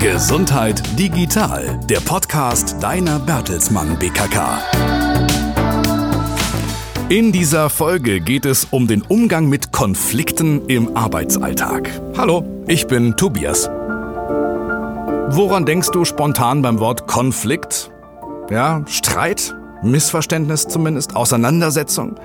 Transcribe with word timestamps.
Gesundheit 0.00 0.82
digital, 0.98 1.78
der 1.84 2.00
Podcast 2.00 2.82
deiner 2.82 3.18
Bertelsmann 3.18 3.98
BKK. 3.98 4.58
In 7.10 7.32
dieser 7.32 7.68
Folge 7.68 8.22
geht 8.22 8.46
es 8.46 8.64
um 8.70 8.86
den 8.86 9.02
Umgang 9.02 9.50
mit 9.50 9.72
Konflikten 9.72 10.64
im 10.68 10.96
Arbeitsalltag. 10.96 11.90
Hallo, 12.16 12.64
ich 12.66 12.86
bin 12.86 13.14
Tobias. 13.18 13.68
Woran 15.28 15.66
denkst 15.66 15.90
du 15.92 16.06
spontan 16.06 16.62
beim 16.62 16.78
Wort 16.78 17.06
Konflikt? 17.06 17.90
Ja, 18.48 18.82
Streit? 18.86 19.54
Missverständnis 19.82 20.66
zumindest? 20.66 21.14
Auseinandersetzung? 21.14 22.18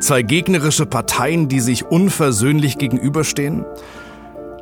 Zwei 0.00 0.22
gegnerische 0.22 0.86
Parteien, 0.86 1.48
die 1.48 1.60
sich 1.60 1.84
unversöhnlich 1.84 2.78
gegenüberstehen? 2.78 3.66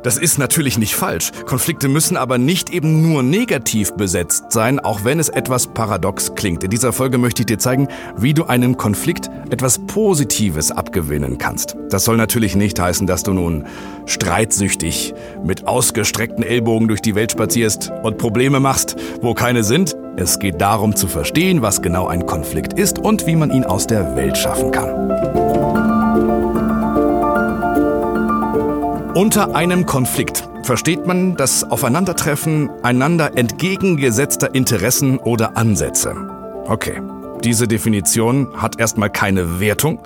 Das 0.03 0.17
ist 0.17 0.37
natürlich 0.37 0.77
nicht 0.77 0.95
falsch. 0.95 1.31
Konflikte 1.45 1.87
müssen 1.87 2.17
aber 2.17 2.37
nicht 2.37 2.69
eben 2.69 3.01
nur 3.01 3.23
negativ 3.23 3.93
besetzt 3.93 4.51
sein, 4.51 4.79
auch 4.79 5.03
wenn 5.03 5.19
es 5.19 5.29
etwas 5.29 5.67
paradox 5.67 6.35
klingt. 6.35 6.63
In 6.63 6.69
dieser 6.69 6.93
Folge 6.93 7.17
möchte 7.17 7.41
ich 7.41 7.47
dir 7.47 7.57
zeigen, 7.57 7.87
wie 8.15 8.33
du 8.33 8.45
einem 8.45 8.77
Konflikt 8.77 9.29
etwas 9.49 9.79
Positives 9.79 10.71
abgewinnen 10.71 11.37
kannst. 11.37 11.75
Das 11.89 12.05
soll 12.05 12.17
natürlich 12.17 12.55
nicht 12.55 12.79
heißen, 12.79 13.07
dass 13.07 13.23
du 13.23 13.33
nun 13.33 13.65
streitsüchtig 14.05 15.13
mit 15.43 15.67
ausgestreckten 15.67 16.43
Ellbogen 16.43 16.87
durch 16.87 17.01
die 17.01 17.15
Welt 17.15 17.31
spazierst 17.31 17.91
und 18.03 18.17
Probleme 18.17 18.59
machst, 18.59 18.95
wo 19.21 19.33
keine 19.33 19.63
sind. 19.63 19.95
Es 20.15 20.39
geht 20.39 20.61
darum 20.61 20.95
zu 20.95 21.07
verstehen, 21.07 21.61
was 21.61 21.81
genau 21.81 22.07
ein 22.07 22.25
Konflikt 22.25 22.73
ist 22.73 22.99
und 22.99 23.27
wie 23.27 23.35
man 23.35 23.51
ihn 23.51 23.63
aus 23.63 23.87
der 23.87 24.15
Welt 24.15 24.37
schaffen 24.37 24.71
kann. 24.71 25.46
Unter 29.17 29.55
einem 29.55 29.87
Konflikt 29.87 30.47
versteht 30.61 31.07
man 31.07 31.35
das 31.35 31.63
Aufeinandertreffen 31.63 32.69
einander 32.83 33.35
entgegengesetzter 33.35 34.53
Interessen 34.53 35.17
oder 35.17 35.57
Ansätze. 35.57 36.13
Okay, 36.65 37.01
diese 37.43 37.67
Definition 37.67 38.61
hat 38.61 38.79
erstmal 38.79 39.09
keine 39.09 39.59
Wertung, 39.59 40.03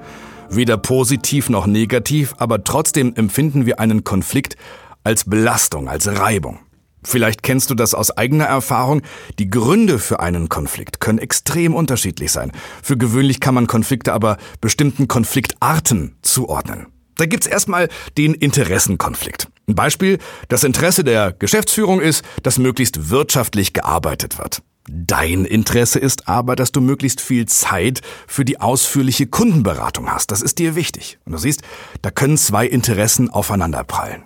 weder 0.50 0.77
positiv 0.77 1.50
noch 1.50 1.67
negativ, 1.67 2.35
aber 2.38 2.63
trotzdem 2.63 3.13
empfinden 3.13 3.66
wir 3.66 3.81
einen 3.81 4.05
Konflikt 4.05 4.55
als 5.03 5.25
Belastung, 5.25 5.89
als 5.89 6.07
Reibung. 6.07 6.59
Vielleicht 7.03 7.44
kennst 7.44 7.69
du 7.69 7.75
das 7.75 7.94
aus 7.94 8.16
eigener 8.16 8.45
Erfahrung. 8.45 9.02
Die 9.39 9.50
Gründe 9.50 10.00
für 10.00 10.22
einen 10.22 10.47
Konflikt 10.47 11.02
können 11.02 11.19
extrem 11.19 11.75
unterschiedlich 11.75 12.31
sein. 12.31 12.53
Für 12.81 12.95
gewöhnlich 12.95 13.41
kann 13.41 13.55
man 13.55 13.67
Konflikte 13.67 14.13
aber 14.13 14.38
bestimmten 14.61 15.09
Konfliktarten 15.09 16.16
zuordnen. 16.22 16.88
Da 17.22 17.27
gibt's 17.27 17.45
erstmal 17.45 17.88
den 18.17 18.33
Interessenkonflikt. 18.33 19.47
Ein 19.67 19.75
Beispiel, 19.75 20.17
das 20.47 20.64
Interesse 20.64 21.03
der 21.03 21.33
Geschäftsführung 21.33 22.02
ist, 22.02 22.25
dass 22.41 22.58
möglichst 22.58 23.11
wirtschaftlich 23.11 23.73
gearbeitet 23.73 24.39
wird. 24.39 24.63
Dein 24.89 25.45
Interesse 25.45 26.00
ist 26.00 26.28
aber, 26.28 26.55
dass 26.55 26.72
du 26.72 26.81
möglichst 26.81 27.22
viel 27.22 27.45
Zeit 27.45 28.02
für 28.25 28.44
die 28.44 28.59
ausführliche 28.59 29.28
Kundenberatung 29.28 30.11
hast. 30.11 30.31
Das 30.31 30.41
ist 30.41 30.58
dir 30.58 30.73
wichtig. 30.73 31.19
Und 31.25 31.33
du 31.33 31.38
siehst, 31.38 31.61
da 32.02 32.09
können 32.09 32.39
zwei 32.39 32.66
Interessen 32.66 33.30
aufeinanderprallen. 33.30 34.23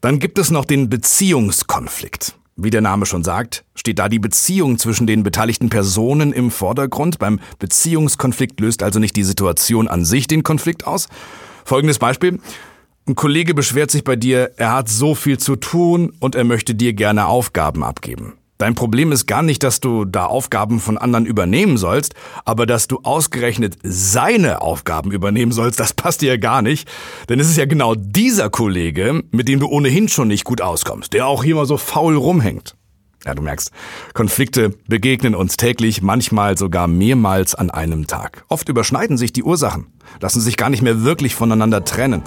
Dann 0.00 0.20
gibt 0.20 0.38
es 0.38 0.52
noch 0.52 0.64
den 0.64 0.88
Beziehungskonflikt. 0.88 2.36
Wie 2.54 2.70
der 2.70 2.82
Name 2.82 3.04
schon 3.06 3.24
sagt, 3.24 3.64
steht 3.74 3.98
da 3.98 4.08
die 4.08 4.20
Beziehung 4.20 4.78
zwischen 4.78 5.08
den 5.08 5.24
beteiligten 5.24 5.70
Personen 5.70 6.32
im 6.32 6.52
Vordergrund. 6.52 7.18
Beim 7.18 7.40
Beziehungskonflikt 7.58 8.60
löst 8.60 8.84
also 8.84 9.00
nicht 9.00 9.16
die 9.16 9.24
Situation 9.24 9.88
an 9.88 10.04
sich 10.04 10.28
den 10.28 10.44
Konflikt 10.44 10.86
aus, 10.86 11.08
Folgendes 11.66 11.98
Beispiel. 11.98 12.38
Ein 13.08 13.16
Kollege 13.16 13.52
beschwert 13.52 13.90
sich 13.90 14.04
bei 14.04 14.14
dir, 14.14 14.52
er 14.56 14.72
hat 14.72 14.88
so 14.88 15.16
viel 15.16 15.38
zu 15.38 15.56
tun 15.56 16.12
und 16.20 16.36
er 16.36 16.44
möchte 16.44 16.76
dir 16.76 16.92
gerne 16.92 17.26
Aufgaben 17.26 17.82
abgeben. 17.82 18.34
Dein 18.58 18.76
Problem 18.76 19.10
ist 19.10 19.26
gar 19.26 19.42
nicht, 19.42 19.64
dass 19.64 19.80
du 19.80 20.04
da 20.04 20.26
Aufgaben 20.26 20.78
von 20.78 20.96
anderen 20.96 21.26
übernehmen 21.26 21.76
sollst, 21.76 22.14
aber 22.44 22.66
dass 22.66 22.86
du 22.86 23.00
ausgerechnet 23.02 23.78
seine 23.82 24.62
Aufgaben 24.62 25.10
übernehmen 25.10 25.50
sollst, 25.50 25.80
das 25.80 25.92
passt 25.92 26.22
dir 26.22 26.30
ja 26.30 26.36
gar 26.36 26.62
nicht. 26.62 26.88
Denn 27.28 27.40
es 27.40 27.50
ist 27.50 27.58
ja 27.58 27.66
genau 27.66 27.96
dieser 27.96 28.48
Kollege, 28.48 29.24
mit 29.32 29.48
dem 29.48 29.58
du 29.58 29.66
ohnehin 29.66 30.08
schon 30.08 30.28
nicht 30.28 30.44
gut 30.44 30.62
auskommst, 30.62 31.12
der 31.12 31.26
auch 31.26 31.42
hier 31.42 31.56
mal 31.56 31.66
so 31.66 31.76
faul 31.76 32.16
rumhängt. 32.16 32.76
Ja, 33.24 33.34
du 33.34 33.42
merkst, 33.42 33.72
Konflikte 34.14 34.74
begegnen 34.86 35.34
uns 35.34 35.56
täglich, 35.56 36.02
manchmal 36.02 36.56
sogar 36.56 36.86
mehrmals 36.86 37.54
an 37.54 37.70
einem 37.70 38.06
Tag. 38.06 38.44
Oft 38.48 38.68
überschneiden 38.68 39.16
sich 39.16 39.32
die 39.32 39.42
Ursachen, 39.42 39.86
lassen 40.20 40.40
sich 40.40 40.56
gar 40.56 40.70
nicht 40.70 40.82
mehr 40.82 41.02
wirklich 41.02 41.34
voneinander 41.34 41.84
trennen. 41.84 42.22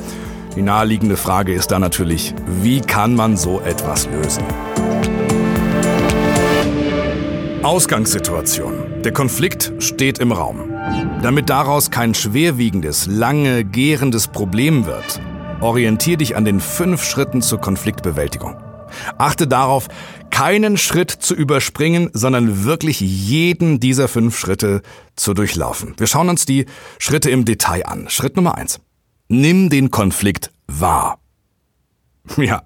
Die 0.55 0.61
naheliegende 0.61 1.15
Frage 1.15 1.53
ist 1.53 1.71
da 1.71 1.79
natürlich, 1.79 2.33
wie 2.61 2.81
kann 2.81 3.15
man 3.15 3.37
so 3.37 3.61
etwas 3.61 4.07
lösen? 4.07 4.43
Ausgangssituation. 7.63 9.01
Der 9.03 9.13
Konflikt 9.13 9.73
steht 9.79 10.19
im 10.19 10.31
Raum. 10.31 10.73
Damit 11.21 11.49
daraus 11.49 11.91
kein 11.91 12.13
schwerwiegendes, 12.13 13.05
lange 13.05 13.63
gärendes 13.63 14.27
Problem 14.27 14.85
wird, 14.85 15.21
orientier 15.61 16.17
dich 16.17 16.35
an 16.35 16.45
den 16.45 16.61
fünf 16.61 17.03
Schritten 17.03 17.41
zur 17.41 17.59
Konfliktbewältigung. 17.59 18.55
Achte 19.17 19.47
darauf, 19.47 19.87
keinen 20.39 20.77
Schritt 20.77 21.11
zu 21.11 21.35
überspringen, 21.35 22.11
sondern 22.13 22.63
wirklich 22.63 23.01
jeden 23.01 23.81
dieser 23.81 24.07
fünf 24.07 24.39
Schritte 24.39 24.81
zu 25.17 25.33
durchlaufen. 25.33 25.95
Wir 25.97 26.07
schauen 26.07 26.29
uns 26.29 26.45
die 26.45 26.65
Schritte 26.97 27.29
im 27.29 27.43
Detail 27.43 27.85
an. 27.85 28.09
Schritt 28.09 28.37
Nummer 28.37 28.55
eins. 28.55 28.79
Nimm 29.27 29.69
den 29.69 29.91
Konflikt 29.91 30.51
wahr. 30.65 31.19
Ja, 32.37 32.61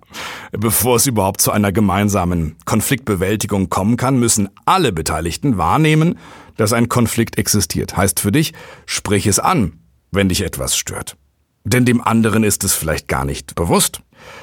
bevor 0.51 0.97
es 0.97 1.07
überhaupt 1.07 1.41
zu 1.41 1.51
einer 1.51 1.71
gemeinsamen 1.71 2.57
Konfliktbewältigung 2.65 3.71
kommen 3.71 3.97
kann, 3.97 4.19
müssen 4.19 4.49
alle 4.65 4.91
Beteiligten 4.91 5.57
wahrnehmen, 5.57 6.19
dass 6.57 6.73
ein 6.73 6.89
Konflikt 6.89 7.39
existiert. 7.39 7.97
Heißt 7.97 8.19
für 8.19 8.31
dich, 8.31 8.53
sprich 8.85 9.25
es 9.25 9.39
an, 9.39 9.79
wenn 10.11 10.29
dich 10.29 10.43
etwas 10.43 10.77
stört. 10.77 11.17
Denn 11.63 11.85
dem 11.85 12.01
anderen 12.01 12.43
ist 12.43 12.63
es 12.65 12.75
vielleicht 12.75 13.07
gar 13.07 13.25
nicht 13.25 13.55
bewusst, 13.55 14.01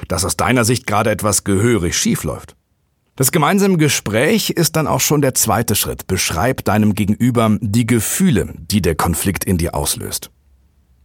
dass 0.09 0.25
aus 0.25 0.35
deiner 0.35 0.65
Sicht 0.65 0.85
gerade 0.85 1.11
etwas 1.11 1.45
gehörig 1.45 1.97
schief 1.97 2.25
läuft. 2.25 2.57
Das 3.15 3.31
gemeinsame 3.31 3.77
Gespräch 3.77 4.51
ist 4.51 4.75
dann 4.75 4.87
auch 4.87 5.01
schon 5.01 5.21
der 5.21 5.33
zweite 5.33 5.75
Schritt. 5.75 6.07
Beschreib 6.07 6.63
deinem 6.63 6.95
Gegenüber 6.95 7.57
die 7.59 7.85
Gefühle, 7.85 8.53
die 8.57 8.81
der 8.81 8.95
Konflikt 8.95 9.43
in 9.43 9.57
dir 9.57 9.75
auslöst. 9.75 10.31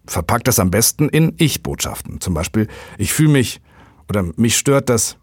Verpack 0.07 0.45
das 0.45 0.61
am 0.61 0.71
besten 0.71 1.09
in 1.09 1.35
Ich-Botschaften. 1.37 2.21
Zum 2.21 2.33
Beispiel, 2.33 2.69
ich 2.97 3.13
fühle 3.13 3.31
mich 3.31 3.61
oder 4.09 4.25
mich 4.37 4.57
stört 4.57 4.89
das. 4.89 5.17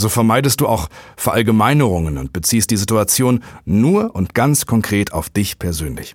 So 0.00 0.08
vermeidest 0.08 0.60
du 0.60 0.68
auch 0.68 0.88
Verallgemeinerungen 1.16 2.18
und 2.18 2.32
beziehst 2.32 2.70
die 2.70 2.76
Situation 2.76 3.42
nur 3.64 4.14
und 4.14 4.32
ganz 4.32 4.64
konkret 4.64 5.12
auf 5.12 5.28
dich 5.28 5.58
persönlich. 5.58 6.14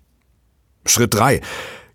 Schritt 0.85 1.13
drei: 1.13 1.41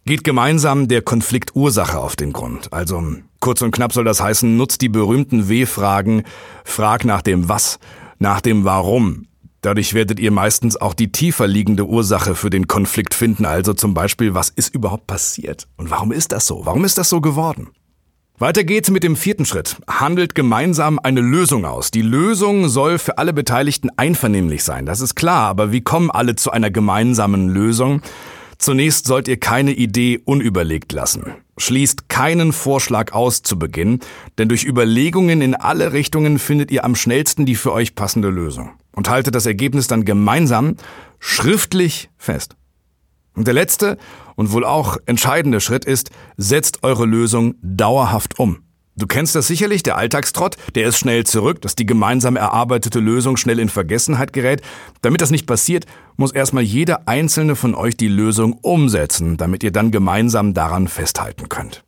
Geht 0.04 0.22
gemeinsam 0.22 0.86
der 0.86 1.00
Konfliktursache 1.00 1.98
auf 1.98 2.14
den 2.14 2.34
Grund. 2.34 2.74
Also 2.74 3.02
kurz 3.40 3.62
und 3.62 3.70
knapp 3.70 3.92
soll 3.92 4.04
das 4.04 4.20
heißen, 4.20 4.56
nutzt 4.56 4.80
die 4.80 4.88
berühmten 4.88 5.48
W-Fragen, 5.48 6.24
frag 6.64 7.04
nach 7.04 7.22
dem 7.22 7.48
Was, 7.48 7.78
nach 8.18 8.40
dem 8.40 8.64
Warum. 8.64 9.26
Dadurch 9.60 9.92
werdet 9.92 10.20
ihr 10.20 10.30
meistens 10.30 10.76
auch 10.76 10.94
die 10.94 11.10
tiefer 11.10 11.48
liegende 11.48 11.86
Ursache 11.86 12.36
für 12.36 12.50
den 12.50 12.68
Konflikt 12.68 13.12
finden. 13.14 13.44
Also 13.44 13.74
zum 13.74 13.92
Beispiel, 13.92 14.34
was 14.34 14.50
ist 14.50 14.72
überhaupt 14.72 15.08
passiert? 15.08 15.66
Und 15.76 15.90
warum 15.90 16.12
ist 16.12 16.30
das 16.30 16.46
so? 16.46 16.64
Warum 16.64 16.84
ist 16.84 16.96
das 16.96 17.08
so 17.08 17.20
geworden? 17.20 17.68
Weiter 18.38 18.62
geht's 18.62 18.88
mit 18.88 19.02
dem 19.02 19.16
vierten 19.16 19.44
Schritt. 19.44 19.76
Handelt 19.88 20.36
gemeinsam 20.36 21.00
eine 21.02 21.20
Lösung 21.20 21.64
aus. 21.64 21.90
Die 21.90 22.02
Lösung 22.02 22.68
soll 22.68 22.98
für 22.98 23.18
alle 23.18 23.32
Beteiligten 23.32 23.90
einvernehmlich 23.96 24.62
sein. 24.62 24.86
Das 24.86 25.00
ist 25.00 25.16
klar. 25.16 25.48
Aber 25.48 25.72
wie 25.72 25.80
kommen 25.80 26.12
alle 26.12 26.36
zu 26.36 26.52
einer 26.52 26.70
gemeinsamen 26.70 27.48
Lösung? 27.48 28.00
Zunächst 28.58 29.06
sollt 29.06 29.26
ihr 29.26 29.40
keine 29.40 29.72
Idee 29.72 30.20
unüberlegt 30.24 30.92
lassen. 30.92 31.34
Schließt 31.58 32.08
keinen 32.08 32.52
Vorschlag 32.52 33.12
aus 33.12 33.42
zu 33.42 33.58
Beginn, 33.58 34.00
denn 34.38 34.48
durch 34.48 34.64
Überlegungen 34.64 35.42
in 35.42 35.54
alle 35.54 35.92
Richtungen 35.92 36.38
findet 36.38 36.70
ihr 36.70 36.84
am 36.84 36.94
schnellsten 36.94 37.46
die 37.46 37.56
für 37.56 37.72
euch 37.72 37.94
passende 37.94 38.30
Lösung. 38.30 38.70
Und 38.92 39.08
haltet 39.10 39.34
das 39.34 39.46
Ergebnis 39.46 39.86
dann 39.86 40.04
gemeinsam 40.04 40.76
schriftlich 41.18 42.10
fest. 42.16 42.56
Und 43.34 43.46
der 43.46 43.54
letzte 43.54 43.98
und 44.34 44.52
wohl 44.52 44.64
auch 44.64 44.96
entscheidende 45.06 45.60
Schritt 45.60 45.84
ist, 45.84 46.10
setzt 46.36 46.82
eure 46.82 47.06
Lösung 47.06 47.54
dauerhaft 47.62 48.38
um. 48.38 48.62
Du 48.98 49.06
kennst 49.06 49.36
das 49.36 49.46
sicherlich, 49.46 49.84
der 49.84 49.96
Alltagstrott, 49.96 50.56
der 50.74 50.88
ist 50.88 50.98
schnell 50.98 51.22
zurück, 51.22 51.62
dass 51.62 51.76
die 51.76 51.86
gemeinsam 51.86 52.34
erarbeitete 52.34 52.98
Lösung 52.98 53.36
schnell 53.36 53.60
in 53.60 53.68
Vergessenheit 53.68 54.32
gerät. 54.32 54.60
Damit 55.02 55.20
das 55.20 55.30
nicht 55.30 55.46
passiert, 55.46 55.86
muss 56.16 56.32
erstmal 56.32 56.64
jeder 56.64 57.06
einzelne 57.06 57.54
von 57.54 57.76
euch 57.76 57.96
die 57.96 58.08
Lösung 58.08 58.54
umsetzen, 58.54 59.36
damit 59.36 59.62
ihr 59.62 59.70
dann 59.70 59.92
gemeinsam 59.92 60.52
daran 60.52 60.88
festhalten 60.88 61.48
könnt. 61.48 61.84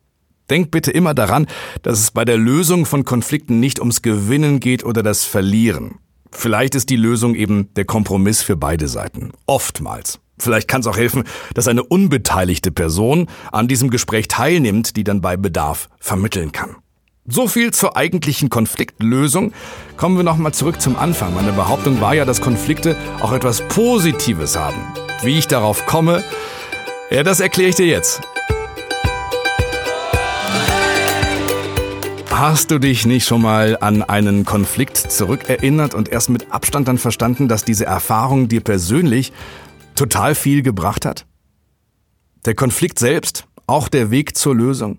Denkt 0.49 0.71
bitte 0.71 0.91
immer 0.91 1.13
daran, 1.13 1.47
dass 1.81 1.99
es 1.99 2.11
bei 2.11 2.23
der 2.23 2.37
Lösung 2.37 2.85
von 2.85 3.03
Konflikten 3.03 3.59
nicht 3.59 3.79
ums 3.79 4.01
Gewinnen 4.01 4.61
geht 4.61 4.85
oder 4.85 5.03
das 5.03 5.25
Verlieren. 5.25 5.95
Vielleicht 6.31 6.75
ist 6.75 6.89
die 6.89 6.95
Lösung 6.95 7.35
eben 7.35 7.73
der 7.73 7.83
Kompromiss 7.83 8.41
für 8.41 8.55
beide 8.55 8.87
Seiten. 8.87 9.31
Oftmals. 9.47 10.21
Vielleicht 10.39 10.69
kann 10.69 10.79
es 10.79 10.87
auch 10.87 10.97
helfen, 10.97 11.25
dass 11.55 11.67
eine 11.67 11.83
unbeteiligte 11.83 12.71
Person 12.71 13.27
an 13.51 13.67
diesem 13.67 13.89
Gespräch 13.89 14.29
teilnimmt, 14.29 14.95
die 14.95 15.03
dann 15.03 15.19
bei 15.19 15.35
Bedarf 15.35 15.89
vermitteln 15.99 16.53
kann. 16.53 16.77
So 17.27 17.47
viel 17.47 17.71
zur 17.71 17.95
eigentlichen 17.95 18.49
Konfliktlösung. 18.49 19.53
Kommen 19.95 20.17
wir 20.17 20.23
nochmal 20.23 20.55
zurück 20.55 20.81
zum 20.81 20.95
Anfang. 20.95 21.35
Meine 21.35 21.51
Behauptung 21.51 22.01
war 22.01 22.15
ja, 22.15 22.25
dass 22.25 22.41
Konflikte 22.41 22.97
auch 23.21 23.31
etwas 23.31 23.61
Positives 23.67 24.57
haben. 24.57 24.81
Wie 25.21 25.37
ich 25.37 25.47
darauf 25.47 25.85
komme, 25.85 26.23
ja, 27.11 27.21
das 27.21 27.39
erkläre 27.39 27.69
ich 27.69 27.75
dir 27.75 27.85
jetzt. 27.85 28.21
Hast 32.31 32.71
du 32.71 32.79
dich 32.79 33.05
nicht 33.05 33.27
schon 33.27 33.43
mal 33.43 33.77
an 33.79 34.01
einen 34.01 34.43
Konflikt 34.43 34.97
zurückerinnert 34.97 35.93
und 35.93 36.09
erst 36.09 36.31
mit 36.31 36.51
Abstand 36.51 36.87
dann 36.87 36.97
verstanden, 36.97 37.47
dass 37.47 37.63
diese 37.63 37.85
Erfahrung 37.85 38.47
dir 38.47 38.61
persönlich 38.61 39.31
total 39.93 40.33
viel 40.33 40.63
gebracht 40.63 41.05
hat? 41.05 41.27
Der 42.45 42.55
Konflikt 42.55 42.97
selbst, 42.97 43.45
auch 43.67 43.89
der 43.89 44.09
Weg 44.09 44.35
zur 44.35 44.55
Lösung. 44.55 44.97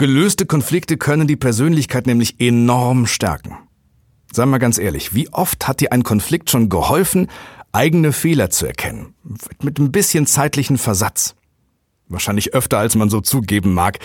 Gelöste 0.00 0.46
Konflikte 0.46 0.96
können 0.96 1.26
die 1.26 1.36
Persönlichkeit 1.36 2.06
nämlich 2.06 2.40
enorm 2.40 3.06
stärken. 3.06 3.58
Sei 4.32 4.46
mal 4.46 4.56
ganz 4.56 4.78
ehrlich, 4.78 5.14
wie 5.14 5.28
oft 5.30 5.68
hat 5.68 5.80
dir 5.80 5.92
ein 5.92 6.04
Konflikt 6.04 6.48
schon 6.48 6.70
geholfen, 6.70 7.28
eigene 7.72 8.14
Fehler 8.14 8.48
zu 8.48 8.64
erkennen? 8.64 9.12
Mit 9.60 9.78
ein 9.78 9.92
bisschen 9.92 10.26
zeitlichen 10.26 10.78
Versatz. 10.78 11.34
Wahrscheinlich 12.08 12.54
öfter, 12.54 12.78
als 12.78 12.94
man 12.94 13.10
so 13.10 13.20
zugeben 13.20 13.74
mag. 13.74 13.98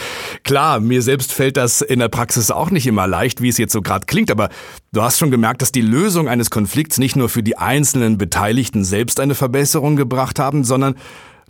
Klar, 0.44 0.82
mir 0.82 1.02
selbst 1.02 1.32
fällt 1.32 1.56
das 1.56 1.80
in 1.80 2.00
der 2.00 2.10
Praxis 2.10 2.52
auch 2.52 2.72
nicht 2.72 2.88
immer 2.88 3.08
leicht, 3.08 3.42
wie 3.42 3.48
es 3.48 3.58
jetzt 3.58 3.72
so 3.72 3.82
gerade 3.82 4.06
klingt, 4.06 4.32
aber 4.32 4.50
du 4.92 5.02
hast 5.02 5.18
schon 5.18 5.32
gemerkt, 5.32 5.62
dass 5.62 5.72
die 5.72 5.80
Lösung 5.80 6.28
eines 6.28 6.50
Konflikts 6.50 6.98
nicht 6.98 7.16
nur 7.16 7.30
für 7.30 7.42
die 7.42 7.58
einzelnen 7.58 8.18
Beteiligten 8.18 8.84
selbst 8.84 9.22
eine 9.22 9.34
Verbesserung 9.34 9.96
gebracht 9.96 10.40
haben, 10.40 10.66
sondern 10.66 10.96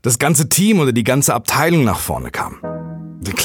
das 0.04 0.20
ganze 0.20 0.50
Team 0.50 0.78
oder 0.78 0.92
die 0.92 1.04
ganze 1.04 1.34
Abteilung 1.34 1.84
nach 1.84 1.98
vorne 1.98 2.30
kam. 2.30 2.60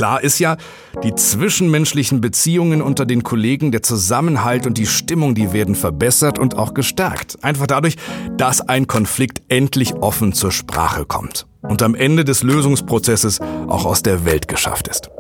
Klar 0.00 0.22
ist 0.22 0.38
ja, 0.38 0.56
die 1.04 1.14
zwischenmenschlichen 1.14 2.22
Beziehungen 2.22 2.80
unter 2.80 3.04
den 3.04 3.22
Kollegen, 3.22 3.70
der 3.70 3.82
Zusammenhalt 3.82 4.66
und 4.66 4.78
die 4.78 4.86
Stimmung, 4.86 5.34
die 5.34 5.52
werden 5.52 5.74
verbessert 5.74 6.38
und 6.38 6.56
auch 6.56 6.72
gestärkt. 6.72 7.36
Einfach 7.44 7.66
dadurch, 7.66 7.96
dass 8.38 8.62
ein 8.62 8.86
Konflikt 8.86 9.42
endlich 9.48 9.94
offen 9.96 10.32
zur 10.32 10.52
Sprache 10.52 11.04
kommt 11.04 11.46
und 11.60 11.82
am 11.82 11.94
Ende 11.94 12.24
des 12.24 12.42
Lösungsprozesses 12.42 13.40
auch 13.68 13.84
aus 13.84 14.02
der 14.02 14.24
Welt 14.24 14.48
geschafft 14.48 14.88
ist. 14.88 15.10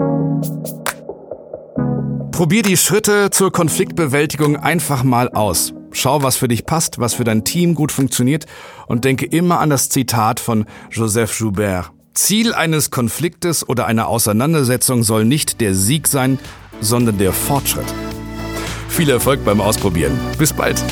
Probier 2.32 2.62
die 2.62 2.78
Schritte 2.78 3.28
zur 3.30 3.52
Konfliktbewältigung 3.52 4.56
einfach 4.56 5.04
mal 5.04 5.28
aus. 5.28 5.74
Schau, 5.92 6.22
was 6.22 6.36
für 6.36 6.48
dich 6.48 6.64
passt, 6.64 6.98
was 6.98 7.12
für 7.12 7.24
dein 7.24 7.44
Team 7.44 7.74
gut 7.74 7.92
funktioniert 7.92 8.46
und 8.86 9.04
denke 9.04 9.26
immer 9.26 9.60
an 9.60 9.68
das 9.68 9.90
Zitat 9.90 10.40
von 10.40 10.64
Joseph 10.90 11.38
Joubert. 11.38 11.92
Ziel 12.14 12.54
eines 12.54 12.90
Konfliktes 12.90 13.68
oder 13.68 13.86
einer 13.86 14.08
Auseinandersetzung 14.08 15.02
soll 15.02 15.24
nicht 15.24 15.60
der 15.60 15.74
Sieg 15.74 16.08
sein, 16.08 16.38
sondern 16.80 17.18
der 17.18 17.32
Fortschritt. 17.32 17.86
Viel 18.88 19.10
Erfolg 19.10 19.44
beim 19.44 19.60
Ausprobieren. 19.60 20.18
Bis 20.38 20.52
bald. 20.52 20.82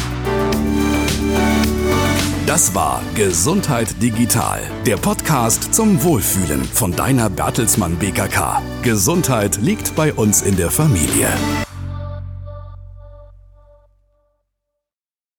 Das 2.46 2.74
war 2.74 3.02
Gesundheit 3.14 4.02
Digital, 4.02 4.60
der 4.86 4.96
Podcast 4.96 5.74
zum 5.74 6.02
Wohlfühlen 6.02 6.64
von 6.64 6.92
deiner 6.92 7.28
Bertelsmann 7.28 7.96
BKK. 7.96 8.62
Gesundheit 8.82 9.58
liegt 9.60 9.94
bei 9.94 10.14
uns 10.14 10.40
in 10.40 10.56
der 10.56 10.70
Familie. 10.70 11.28